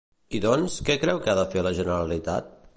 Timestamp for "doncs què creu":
0.45-1.21